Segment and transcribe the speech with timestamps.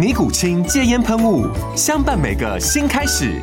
[0.00, 1.46] 尼古清戒烟喷雾，
[1.76, 3.38] 相伴每个新开始。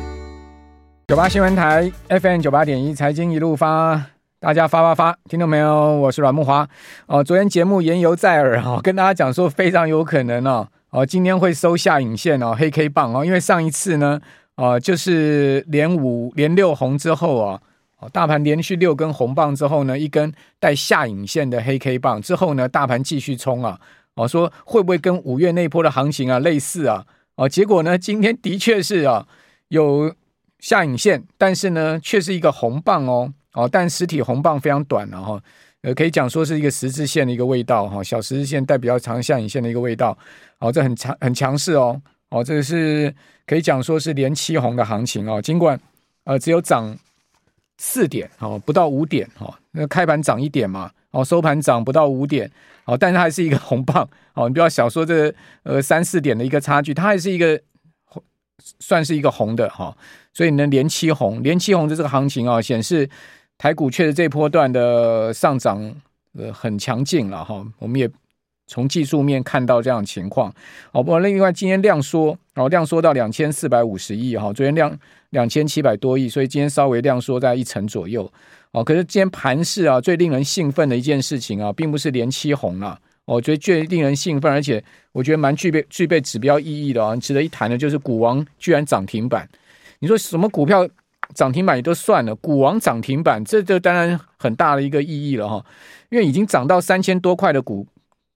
[1.06, 4.02] 九八新闻台 FM 九八点一，财经一路发，
[4.40, 5.96] 大家发发发，听到没有？
[5.98, 6.66] 我是阮慕驊。
[7.06, 14.20] 哦，昨天节目言犹在耳哈、跟大家讲说非常有可能哦，哦，今天会收下影线哦，黑 K 棒哦，因为上一次呢，
[14.56, 17.60] 哦，就是连五连六红之后啊，
[18.00, 23.78] 哦，大盘连续六根红棒之后呢，一根带下影线的黑 K 棒之后呢，大盘继续冲啊。
[24.18, 27.06] 哦，说会不会跟五月那波的行情啊类似啊？
[27.36, 29.24] 哦，结果呢，今天的确是啊
[29.68, 30.12] 有
[30.58, 35.40] 下影线，但是呢却是一个红棒哦哦，但实体红棒非常短了哈，
[35.82, 40.18] 呃，可以讲说是一个十字线的一个味道哈，小十字线带比较长下影线的一个味道，
[40.58, 43.14] 哦，这很强很强势哦哦，这个是
[43.46, 45.78] 可以讲说是连七红的行情哦，尽管
[46.24, 46.98] 呃只有涨
[47.76, 50.90] 四点哦，不到五点哦，那开盘涨一点嘛。
[51.10, 52.50] 哦，收盘涨不到五点，
[52.84, 57.60] 哦，但是它还是一个红棒，哦，你不要小说这呃三四点的一个差距，它还是一个
[58.80, 59.96] 算是一个红的哈、
[60.34, 63.08] 所以呢连七红，连七红的这个行情啊、哦，显示
[63.56, 65.94] 台股确实这波段的上涨
[66.36, 68.10] 呃很强劲了哈、我们也
[68.66, 70.52] 从技术面看到这样情况，
[70.92, 74.94] 哦，不过另外今天量缩，哦量缩到两千四百五十亿哈，昨天量
[75.30, 78.30] 两千七百多亿，所以今天稍微量缩在一成左右。
[78.72, 89.48] 哦，可是今天盘市啊，最令人兴奋的一件事情啊，并不是连七红了，我觉得最令人兴奋，而且我觉得蛮具备具备指标意义的啊，值得一谈的，就是股王居然涨停板。
[90.00, 90.86] 你说什么股票
[91.34, 95.64] 涨停板也都算了，股王涨停板，这就当然很大的一个意义了哈，
[96.10, 97.86] 因为已经涨到三千多块的股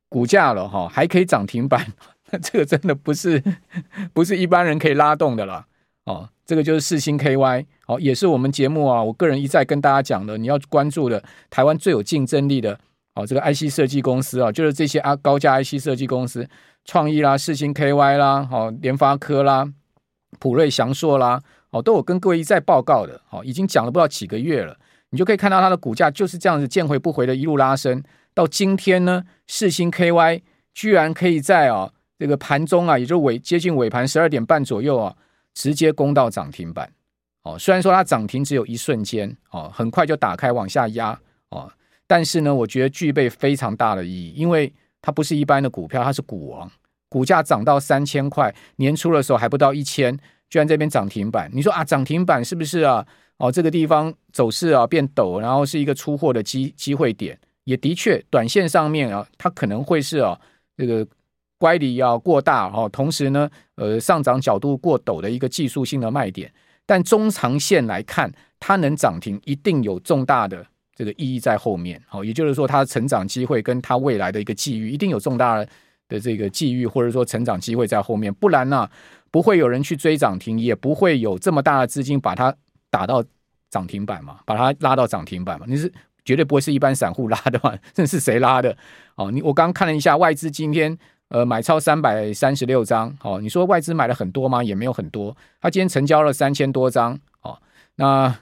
[0.09, 1.87] 股价了哈，还可以涨停板，
[2.43, 3.43] 这个真的不是
[4.15, 5.67] 不是一般人可以拉动的了
[6.05, 6.29] 哦。
[6.45, 12.79] 这个就是世星 KY，好，也是我们节目啊，我个人一再跟大家讲的，你要关注的台湾最有竞争力的，
[13.15, 16.47] 哦，这个 IC 设计公司啊，就是这些啊高价 IC 设计公司，
[16.85, 19.67] 创意啦、世星 KY 啦、好联发科啦、
[20.41, 24.77] 普瑞祥硕啦，哦，都有跟各位一再报告的，好，已经讲了不知道几个月了，
[25.11, 28.03] 你就可以看到它的股价就是这样子见回不回的一路拉升，
[28.35, 30.43] 到今天呢，世星 KY
[30.75, 35.15] 居然可以在啊这个盘中啊，也就尾接近尾盘十二点半左右啊。
[35.55, 36.91] 直接攻到涨停板，
[37.43, 41.19] 哦，虽然说它涨停只有一瞬间，哦，很快就打开往下压，
[41.51, 41.71] 哦，
[42.07, 46.71] 但是呢，我觉得具备非常大的意义，因为它不是一般的股票，它是股王，
[47.09, 50.17] 股价涨到三千块，年初的时候还不到一千，
[50.49, 53.07] 居然这边涨停板，你说啊，涨停板是不是啊？
[53.39, 60.41] 哦，这个地方走势啊变陡，然后是一个出货的机机会点，也的确，短线上面啊，它可能会是啊
[60.77, 61.07] 这个。
[61.63, 66.53] 乖离要过大哦，同时呢，呃，上涨角度过陡的一个技术性的卖点，
[66.85, 75.65] 但中长线来看，它能涨停，一定有重大的这个意义在后面，好，也就是说，它的成长机会跟它未来的一个机遇，一定有重大
[76.09, 78.91] 的这个机遇，或者说成长机会在后面，不然呢，
[79.31, 82.53] 不会有人去追涨停，也不会有这么大的资金把它
[82.91, 83.23] 打到
[83.71, 85.93] 涨停板嘛，把它拉到涨停板嘛，你是
[86.25, 88.77] 绝对不会是一般散户拉的嘛， 这是谁拉的？
[89.15, 90.99] 哦，你我刚看了一下外资今天。
[91.33, 94.63] 呃，买超三百三十六张，哦，你说外资买了很多吗？
[94.63, 97.59] 也没有很多，他今天成交了三千多张，哦，
[97.95, 98.39] 那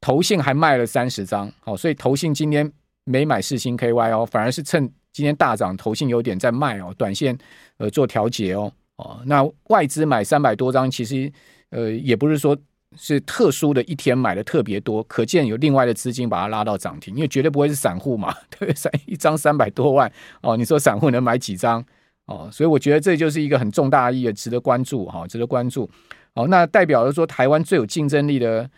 [0.00, 2.70] 投信还卖了三十张，哦，所以投信今天
[3.04, 7.38] 没买世星 KY 哦，反而是趁今天大涨，投信有点在卖哦，短线
[7.76, 11.32] 呃做调节哦，哦，那外资买三百多张，其实
[11.70, 12.58] 呃也不是说
[12.96, 20.10] 是特殊的一天买的特别多，可见有另外的资金把它拉到涨停，因为绝对不会是散户嘛， 对，三一张三百多万，
[20.42, 21.84] 哦，你说散户能买几张？
[22.26, 25.88] 哦，所以我觉得这就是一个很重大意义，值得关注哈，值得关注。
[26.34, 28.68] 哦，那代表着说台湾最有竞争力的，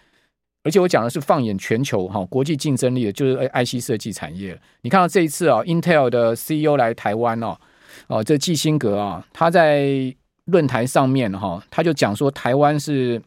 [0.62, 4.58] 而且我讲的是放眼全球哈，国际竞争力的，就是 IC 设计产业。
[4.82, 7.58] 你看到这一次啊，Intel 的 CEO 来台湾哦，
[8.06, 13.20] 哦，这基辛格啊，他在论坛上面哈，他就讲说台湾是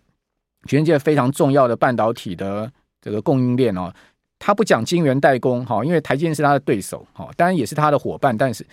[0.68, 2.72] 全世界非常重要的半导体的
[3.02, 3.94] 这个供应链哦。
[4.40, 8.66] 他不讲晶圆代工哈，因为台积电是他的对手哈，当然也是他的伙伴，但是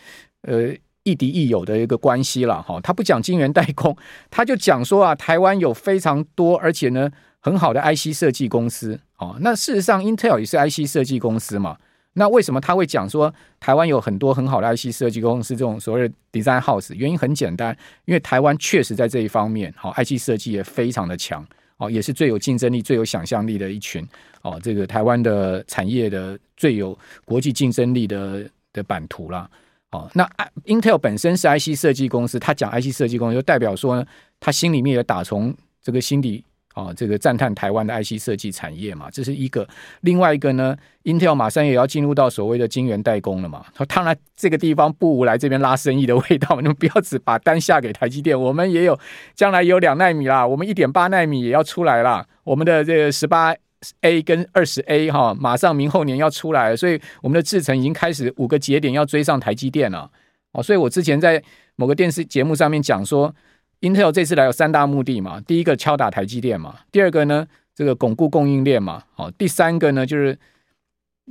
[0.42, 0.72] 呃
[1.08, 2.80] 亦敌亦友的一个关系了哈。
[2.82, 3.96] 他不讲晶圆代工，
[4.30, 7.10] 他就讲说啊，台湾有非常多而且呢
[7.40, 9.36] 很好的 IC 设计公司哦。
[9.40, 11.76] 那事实上，Intel 也是 IC 设计公司嘛。
[12.14, 16.92] 那为什么他会讲说台湾有很多很好的 IC 设计公司这种所谓的 Design House？
[16.94, 17.76] 原因很简单，
[18.06, 21.46] 因为台湾确实在这一方面好 IC 设计也非常的强。
[21.76, 24.04] 哦，也是最有竞争力、最有想象力的一群
[24.42, 24.58] 哦。
[24.60, 29.48] 这个台湾的产业的最有国际竞争力的的版图啦。
[29.90, 30.28] 哦，那
[30.66, 34.04] Intel 本身是 IC 设计公司，他讲 IC 设计公司，就代表说呢，
[34.38, 36.44] 他心里面也打从这个心底。
[36.74, 39.66] 哦，这个赞叹台湾的 IC 设计产业嘛，这是一个。
[40.02, 43.64] 另外一个呢，Intel 马上也要进入到所谓的晶圆代工了嘛。
[43.74, 48.96] 他当然这个地方不无来这边拉生意的味道，你们不要只把单下给台积电，我们也有
[49.34, 52.24] 将来也有两纳米啦，我们一点八纳米也要出来啦。
[52.44, 53.52] 我们的这个十八
[54.00, 60.10] A 跟二十 A 哈，马上明后年要出来了，所以我们的制程已经开始五个节点要追上台积电了。
[60.52, 61.42] 哦，所以我之前在
[61.76, 63.34] 某个电视节目上面讲说。
[63.80, 67.46] Intel 这次来有三大目的嘛，第一个敲打台积电嘛，第二个呢，
[67.76, 70.36] 这个巩固供应链嘛，好，第三个呢，就是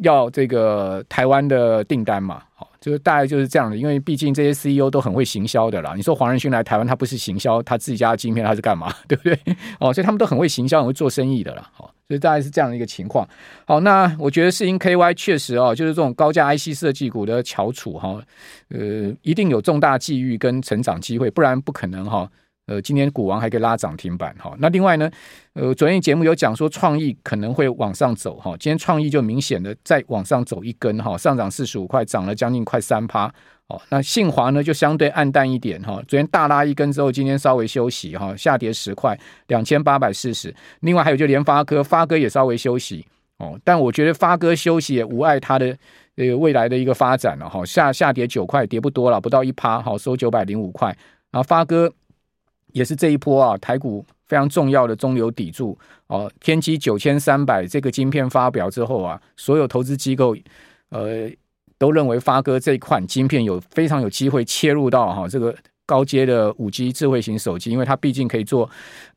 [0.02, 5.94] 要这个台湾的订单嘛，好，就是大概就是这样的，因为毕竟这些 CEO 都很会行销的啦。
[5.94, 9.38] 你说黄仁勋来台湾，他不是行销他自己家的晶片，他是干嘛， 对不对？
[9.82, 13.28] 哦，所以他们都很会行销，很会做生意的啦，好，所以大概是这样的一个情况。
[13.66, 18.22] 好，那我觉得世芯 KY 确实哦，就是这种高价 IC 设计股的翘楚哈，
[18.70, 22.30] 呃，一定有重大机遇跟成长机会，不然不可能哈。
[22.68, 24.54] 呃，今天股王还可以拉涨停板哈。
[24.60, 25.10] 那另外呢，
[25.54, 28.52] 呃，昨天节目有讲说创意可能会往上走哈。
[28.60, 33.34] 今天创意就明显的再往上走一根哈，上涨四十五块，涨了将近快三趴。
[33.68, 36.02] 哦，那信华呢就相对暗淡一点哈。
[36.08, 39.18] 昨天大拉一根之后，今天稍微休息哈，下跌十块，
[39.48, 40.54] 两千八百四十。
[40.82, 43.06] 另外还有就联发科，发哥也稍微休息
[43.38, 43.60] 哦。
[43.64, 45.78] 但我觉得发哥休息也无碍它的
[46.16, 47.66] 呃未来的一个发展了哈。
[47.66, 50.88] 下下跌九块，跌不多了，不到一趴，好收九百零五块。
[51.32, 51.92] 然后发哥。
[52.74, 55.76] 也是这一波啊，台股非常重要的中流砥柱
[56.08, 56.30] 哦。
[56.40, 60.36] 天玑九千三百这个晶片发表之后啊，所有投资机构
[60.90, 61.28] 呃
[61.78, 68.70] 都认为发哥这款晶片有非常有机会切入到哈这个高阶的五 G 智慧型手机，因为它毕竟可以做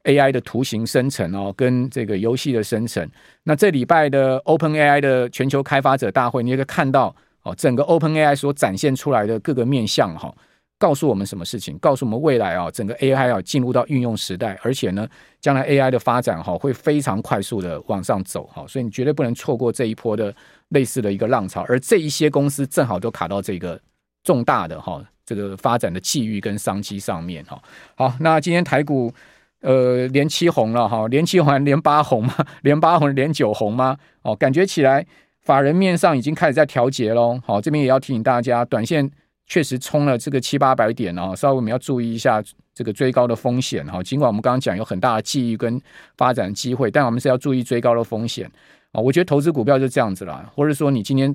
[0.05, 3.09] AI 的图形生成哦，跟这个游戏的生成。
[3.43, 10.33] 那这礼拜的 OpenAI 的全球开发者大会，你也可以看到哦，整个 OpenAI 所展现出来的各个面向哈。
[10.79, 11.77] 告诉我们什么事情？
[11.79, 15.07] 告诉我们未来啊，整个 AI 啊进入到运用时代，而且呢，
[15.39, 20.35] 将来 AI 的发展哈会非常快速的往上走哈，所以你绝对不能错过这一波的
[20.71, 21.65] 类似的一个浪潮。
[21.69, 23.81] 而这一些公司正好都卡到这个
[24.25, 27.63] 重大的哈这个发展的机遇跟商机上面哈。
[27.95, 29.13] 好，那今天台股
[29.61, 32.35] 呃连七红了哈，连七红连八红吗？
[32.63, 33.97] 连八红连九红吗？
[34.23, 35.07] 哦，感觉起来
[35.43, 37.41] 法人面上已经开始在调节喽。
[37.45, 39.11] 好，这边也要提醒大家，短线。
[39.47, 42.41] 确实冲了这个七八百点啊，稍微我们要注意一下
[42.73, 44.01] 这个追高的风险哈。
[44.01, 45.83] 尽管我们刚刚讲有很大的机遇跟
[46.17, 48.49] 发展机会，但我们是要注意追高的风险
[48.93, 49.01] 啊。
[49.01, 51.35] 我觉得投资股票就这样子啦，或者说你今天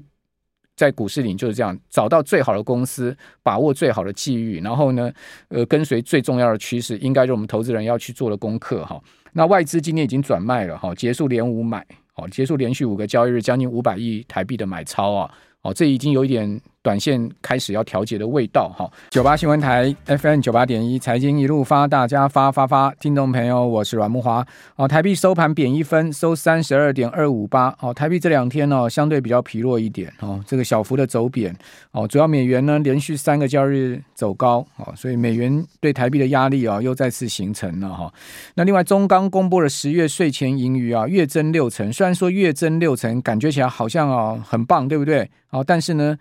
[0.75, 5.12] 在股市里就是这样，找到最好的公司，把握最好的机遇，然后呢，
[5.50, 9.02] 呃，跟随最重要的趋势，应该是我们投资人要去做的功课哈。
[9.34, 15.31] 那外资今天已经转卖了哈，结束连五买，好，结束连续五个交易日将近五百亿台币的买超啊，
[15.62, 16.62] 哦，这已经有一点。
[16.85, 24.45] 短线开始要调节的味道哈，九八新闻台 FM 九八点一财经一路发，大家发发发，听众朋友，我是阮木华。
[24.75, 27.75] 哦，台币收盘贬一分，收三十二点二五八。
[27.80, 31.56] 哦，台币这两天呢，相对比较疲弱一点哦，这个小幅的走贬。
[31.89, 38.13] 哦，主要美元呢连续三个交易日走高，哦，所以美元对台币的压力啊又再次形成了哈。
[38.54, 45.27] 那另外中钢公布了十月税前盈余啊，月增六成，虽然说月增六成，感觉起来好像啊很棒，对不对？
[45.49, 46.15] 哦，但是呢。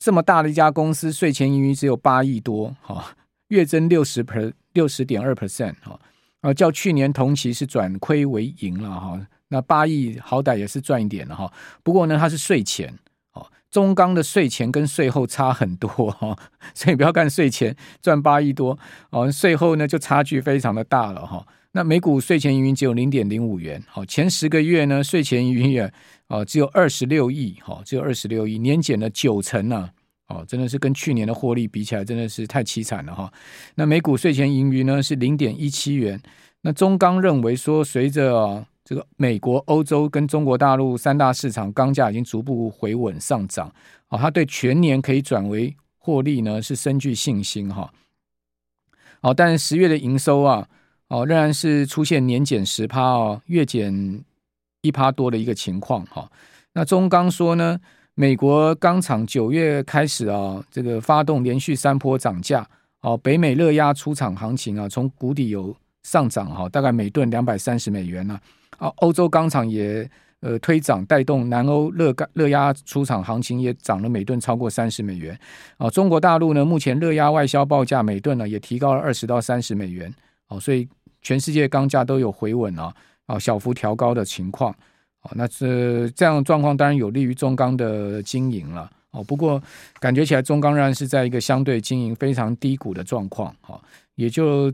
[0.00, 3.14] 这么大的一家公司，税前盈余只有八亿多，哈，
[3.48, 6.00] 月增六十 per 六十点二 percent，哈，
[6.40, 11.52] 啊，较去年同期是转亏为盈了，哈，那八亿好歹也是赚一点了，哈。
[11.82, 12.98] 不过呢，它是税前，
[13.34, 15.88] 哦，中钢的税前跟税后差很多，
[16.18, 16.34] 哈，
[16.74, 18.78] 所以不要看税前赚八亿多，
[19.10, 21.46] 哦，税后呢就差距非常的大了，哈。
[21.72, 25.88] 那每股税前盈余只有零点零五元，好，前十个月呢税前盈余啊
[26.26, 29.88] 哦只有二十六亿，哈，只有二十六亿，年减了九成呢，
[30.26, 33.32] 哦，真的是跟去年的获利比起来，真的是太凄惨了哈。
[33.76, 36.20] 那每股税前盈余呢是零点一七元。
[36.62, 43.72] 那中钢认为说，随着这个美国、欧洲跟中国大陆三大市场钢价已经逐步回稳上涨，
[44.08, 47.92] 哦，他对全年可以转为获利呢是深具信心哈。
[49.22, 50.66] 好，但十月的营收啊。
[51.10, 54.24] 哦，仍然是出现年减十趴哦，月减
[54.80, 56.30] 一趴多的一个情况哈、哦。
[56.72, 57.76] 那中钢说呢，
[58.14, 62.64] 美国钢厂九月开始啊、哦，这个发动连续三波涨价
[63.00, 68.38] 哦，北美热压出厂行情啊，从谷底有上涨哈、哦，大概每吨两百三十美元呢、
[68.78, 68.86] 啊。
[68.98, 75.36] 欧洲钢厂也呃推涨，带动南欧热轧热压出厂行情也涨了每吨超过三十美元。
[75.76, 80.14] 啊，中国大陆呢，目前热压外销报价每吨呢也提高了二十到三十美元。
[80.46, 80.88] 哦，所以。
[81.22, 82.94] 全世界钢价都有回稳啊，
[83.26, 84.72] 啊，小幅调高的情况，
[85.22, 89.62] 哦，那这这样的状况当然有利于中钢的经营了，哦，不过
[89.98, 93.80] 感觉起来中钢仍然是在一个相对经营非常低谷的状况，哈，
[94.14, 94.72] 也就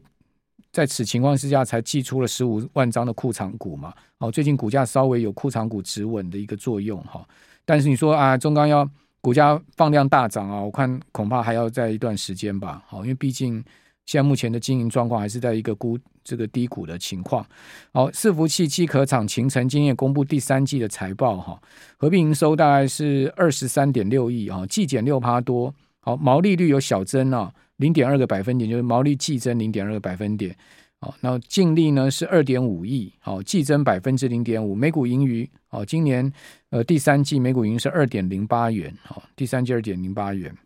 [0.72, 7.26] 在此情况之下才祭出了十五万张的库藏股嘛，哦，最近股价稍微有库藏股止稳的一个作用，哈，
[7.64, 8.88] 但是你说啊，中钢要
[9.20, 13.64] 股价放量大涨啊，我看恐怕还要在一段时间吧，好，因为毕竟。
[14.06, 17.44] 现在目前的经营状况还是在一个估这个低谷的情况。
[17.92, 21.60] 好，伺服器机壳厂勤诚今天公布第三季的财报哈，
[21.98, 25.74] 合并营收大概是二十三点六亿啊，季减六趴多。
[26.00, 30.56] 好，毛利率有小增啊，零点二个百分点，就是毛利季增零点二个百分点。
[31.00, 36.32] 好，那净利呢是二点五亿，好，季增百分之零点五，每股盈余好，今年
[36.70, 40.56] 呃第三季每股盈是二点零八元，好，第三季二点零八元。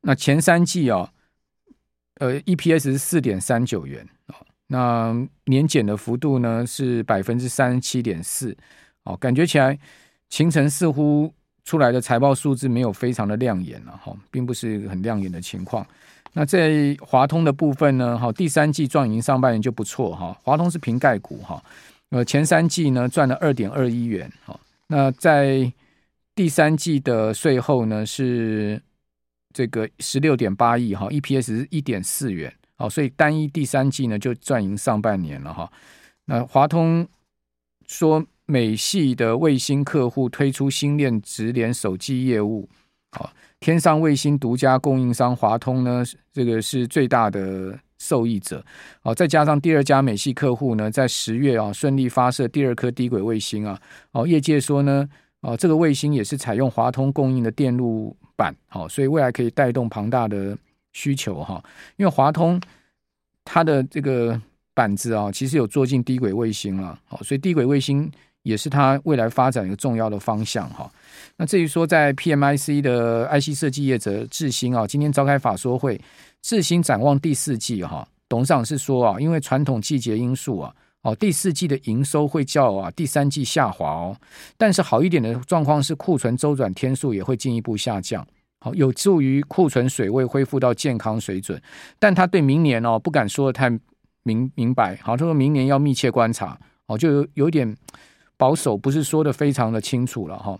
[0.00, 1.12] 那前三季啊。
[2.18, 4.34] 呃，EPS 是四点三九元哦，
[4.68, 8.56] 那年减的幅度呢是百分之三十七点四
[9.04, 9.78] 哦，感觉起来
[10.30, 11.30] 勤诚似乎
[11.64, 15.86] 出来的财报数字没有非常的亮眼了哈，并不是一个很亮眼的情况。
[16.32, 21.62] 那在华通的部分呢，哈，第三季赚盈上半年就不错哈，华通是平盖股哈，
[22.08, 25.70] 呃，前三季呢赚了二点二一元哈，那在
[26.34, 28.80] 第三季的税后呢是。
[29.56, 35.72] 这个十六点八亿哈，EPS 是一点四元，好，所以单一第三季呢就赚赢上半年了哈。
[36.26, 37.08] 那华通
[37.86, 42.68] 说美系的卫星客户推出星链直连手机业务，
[43.12, 48.62] 好，天上卫星独家供应商华通呢，这个是最大的受益者，
[49.00, 53.80] 好，再加上第二家美系客户呢，在十月啊顺利发射第二颗低轨卫星啊，
[54.12, 55.08] 哦，业界说呢，
[55.40, 58.14] 哦，这个卫星也是采用华通供应的电路。
[58.36, 60.56] 板好，所以未来可以带动庞大的
[60.92, 61.62] 需求哈。
[61.96, 62.60] 因为华通
[63.44, 64.40] 它的这个
[64.74, 68.10] 板子啊，其实有做进低轨卫星了，好，所以低轨卫星
[68.42, 70.90] 也是它未来发展一个重要的方向哈。
[71.36, 76.00] 那至于说在 PMIC 的 IC 设计业者智新啊，今天召开法说会，
[76.42, 80.74] 智新展望第四季哈，董事长是说啊，因为传统季节因素啊。
[81.06, 84.16] 哦，第四季的营收会较啊第三季下滑哦，
[84.58, 88.26] 但是好一点的状况是库存周转天数也会进一步下降，
[88.58, 91.62] 好，有助于库存水位恢复到健康水准。
[92.00, 93.70] 但他对明年哦不敢说的太
[94.24, 97.76] 明明白，好，他说明年要密切观察，哦，就有有点
[98.36, 100.58] 保守，不是说的非常的清楚了哈。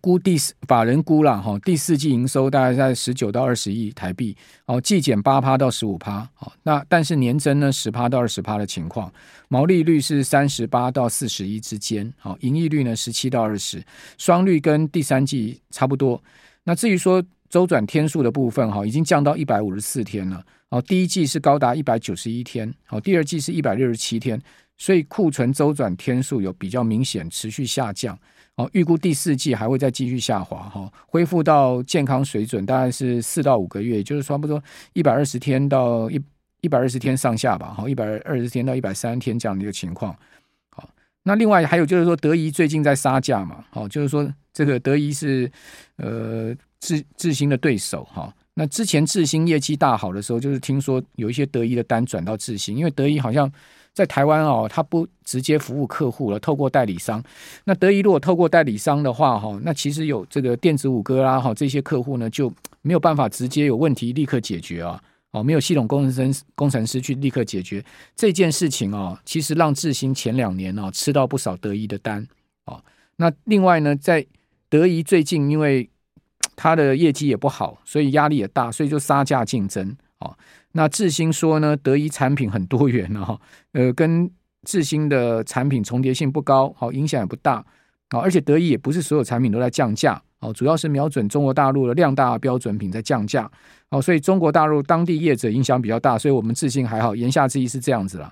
[0.00, 9.12] 估第四法人估了哈，第四季营收大概在十九到二十亿台币，哦，季减八趴到十五趴，好，那但是年增呢十趴到二十趴的情况，
[9.48, 13.82] 毛利率是三十八到四十一之间，好，盈利率呢十七到二十，
[14.18, 16.22] 双率跟第三季差不多。
[16.64, 24.40] 那至于说周转天数的部分哈，已经降到一百五十四天了，哦，第一季是高达一百九十一天，好，第二季是一百六十七天，
[24.76, 28.18] 所以库存周转天数有比较明显持续下降。
[28.58, 34.62] 好，预估第四季还会再继续下滑，哈，恢复到健康水准大概是四到五个月，就是差不多
[34.94, 36.18] 一百二十天到一
[36.62, 40.16] 一百二十天上下吧，哈，一百二十天到一百三十天这样的一个情况。
[40.70, 40.88] 好，
[41.22, 45.52] 那另外还有就是说，德仪最近在杀价嘛，好，就是说这个德仪是
[45.96, 53.52] 呃智智新的对手，哈，那之前智新业绩大好的时候，就是听说有一些德仪的单转到智新，因为德仪好像。
[53.96, 57.24] 在台湾哦，他不直接服务客户了，透过代理商。
[57.64, 67.82] 那德仪如果透过代理商的话，哈，那其实有这个电子五哥啦，哈，这些客户呢就没有办法直接有问题立刻解决啊，哦，没有系统工程师工程师去立刻解决
[68.14, 72.22] 这件事情啊，其实让智新前两年啊吃到不少德仪的单
[72.66, 72.78] 啊。
[73.16, 74.26] 那另外呢，在
[74.68, 75.88] 德仪最近因为
[76.54, 80.36] 他的业绩也不好，所以压力也大，所以就杀价竞争啊。
[80.76, 83.40] 那智新说呢，德仪产品很多元哈，
[83.72, 84.30] 呃，跟
[84.64, 87.64] 智新的产品重叠性不高，好，影响也不大，
[88.10, 93.50] 好，而且德仪也不是所有产品都在降价，哦，主要是瞄准中国大陆的量大标准品在降价，
[93.88, 98.30] 哦，所以中国大陆当地业者影响比较大，所以我们智新还好，言下之意是这样子啦，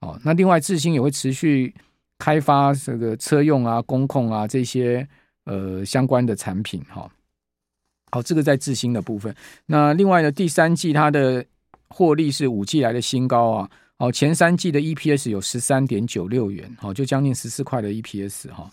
[0.00, 1.74] 哦，那另外智新也会持续
[2.18, 5.08] 开发这个车用啊、工控啊这些
[5.46, 7.10] 呃相关的产品，哈，
[8.10, 11.42] 好，这个在智新的部分，那另外呢，第三季它的
[11.90, 13.70] 获利是五季来的新高啊！
[13.98, 18.70] 哦，前三季的 EPS 有十三点九六元，好，就将近十四块的 EPS 哈，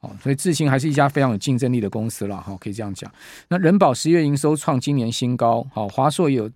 [0.00, 3.10] 哦，所以智新还是一家非常有竞争力的公司了哈，可以这样讲。
[3.48, 6.48] 那人保十月营收创今年新高，好，华硕也有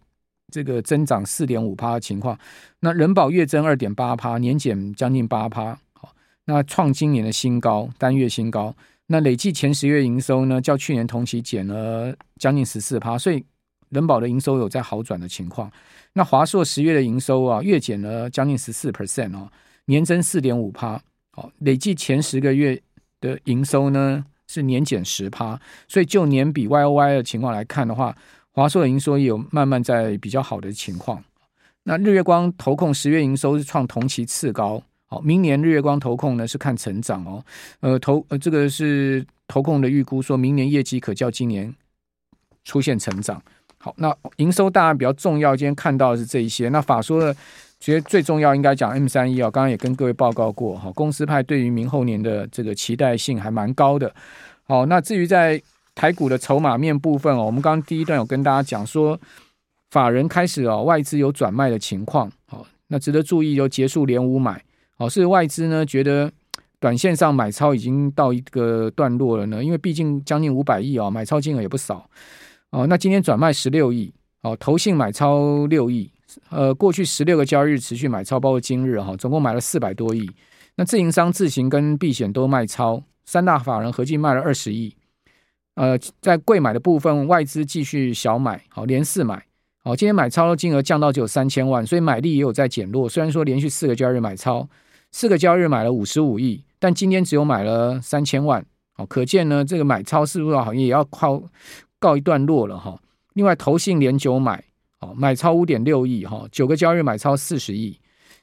[0.53, 2.38] 这个增长四点五趴的情况。
[2.79, 6.12] 那人保月增二点八趴，年减将近八趴，好，
[6.45, 8.73] 那创今年的新高，单月新高。
[9.09, 13.45] 那累计前十月营收呢，较去年同期减了将近十四趴，所以
[13.90, 15.71] 人保的营收有在好转的情况。
[16.14, 19.50] 那华硕十月的营收啊，月减了将近十四 percent 哦，
[19.85, 21.00] 年增四点五趴，
[21.33, 22.81] 好，累计前十个月
[23.21, 28.16] 的营收呢是年减十趴，所以就年比 Y O Y 的情况来看的话，
[28.52, 31.23] 华硕的营收有慢慢在比较好的情况。
[31.83, 37.45] 那日月光投控十月营收是创同期次高，好，明年日月光投控呢是看成长哦，
[37.81, 41.75] 呃投呃这个是投控的预估，说明年业绩可较今年
[42.64, 43.43] 出现成长。
[43.87, 45.55] 好，那营收当然比较重要。
[45.55, 46.69] 今天看到的是这一些。
[46.71, 47.33] 那法说的，
[47.78, 50.90] 其实最重要应该讲 M 三一啊，刚刚也跟各位报告过哈。
[50.90, 54.12] 公司派对于明后年的这个期待性还蛮高的。
[54.64, 55.62] 好，那至于在
[55.95, 59.16] 台股的筹码面部分哦，我们刚刚第一段有跟大家讲说，
[59.93, 62.28] 法人开始哦，外资有转卖的情况。
[62.49, 64.61] 好，那值得注意，就结束连五买。
[64.99, 66.28] 好，是外资呢觉得
[66.81, 72.11] 短线上买超已经到一个段落了呢，因为毕竟将近五百亿啊，买超金额也不少。
[72.71, 76.11] 哦，那今天转卖十六亿，哦，投信买超六亿，
[76.51, 80.29] 呃，过去十六个交易日持续买超，包括今日哈、总共买了四百多亿。
[80.75, 84.95] 那自营商自行跟避险都卖超，三大法人合计卖了二十亿。
[85.77, 89.43] 呃，在贵买的部分，外资继续小买，好、连四买，
[89.83, 93.09] 好、今天买超的金额降到只有三千万，所以买力也有在减弱。
[93.09, 94.69] 虽然说连续四个交易日买超，
[95.13, 98.65] 四个交易日买了五十五亿，但今天只有买了三千万，
[98.97, 101.43] 哦，可见呢，这个买超是不是好像也要靠？
[101.99, 102.99] 告一段落了哈，
[103.35, 104.62] 另外投信连九买，
[105.00, 107.99] 哦，买超五点六亿哈，九个交易日买超四十亿。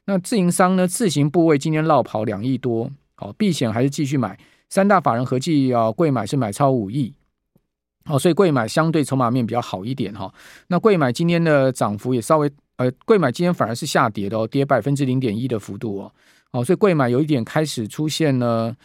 [0.05, 4.37] 那自营商呢，自行部位今天落跑两亿多，哦，避险还是继续买，
[4.69, 7.13] 三大法人合计啊，贵买是买超五亿，
[8.05, 10.33] 哦，所以贵买相对筹码面比较好一点哈。
[10.67, 16.11] 那贵买今天的涨幅也稍微，呃，贵买今天反而是下跌的哦，跌百分之零点一的幅度哦，
[16.51, 18.75] 哦，所以贵买有一点开始出现了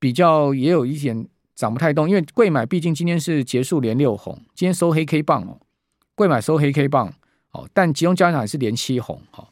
[0.00, 1.28] 比较，也有一点。
[1.56, 5.58] 涨不太动，因为贵买毕竟今天是结束连六红，今天收黑 K 棒哦。
[6.14, 7.12] 贵买收黑 K 棒，
[7.52, 9.48] 哦，但集中交易场是连七红哈。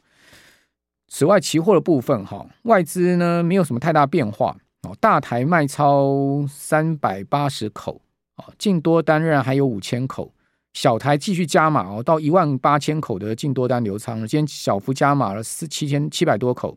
[1.09, 4.95] 此外，期货的部分哈，外资呢没有什么太大变化哦。
[5.01, 8.03] 大台卖超三百八十口
[8.37, 10.35] 哦，净多单仍然还有五千口，
[10.75, 14.29] 小台继续加码哦，到一万八千口的净多单流仓了。
[14.29, 16.77] 今天小幅加码了四七千七百多口。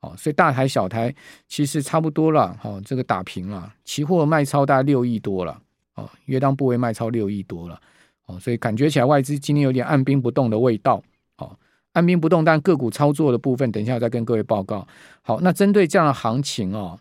[0.00, 1.12] 哦，所以大台小台
[1.48, 5.60] 其实差不多了，哈，这个打平了，期货卖超大概六亿多了，
[5.94, 7.80] 哦，约当部位卖超六亿多了，
[8.26, 11.02] 哦，所以感觉起来外资今天有点按兵不动的味道，
[11.38, 11.56] 哦，
[11.94, 14.86] 按兵不动，但个股操作的部分，等一下再跟各位报告。
[15.22, 16.96] 好，那针对这样的行情哦，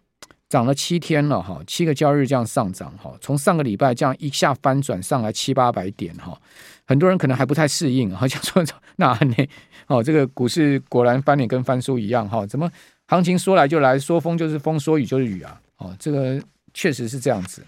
[0.49, 6.35] 涨了七天了，哈，七个交易日这样上涨，哈，从上个礼拜这样一下翻转上来七八百点，哈，
[6.87, 8.63] 很多人可能还不太适应， 好像说
[8.95, 9.47] 那你。
[9.87, 12.69] 哦，这个股市果然翻脸跟翻书一样哈，怎么
[13.05, 15.61] 行情说来就来，说风就是风，说雨就是雨啊？
[15.77, 16.41] 哦，这个
[16.73, 17.63] 确实是这样子。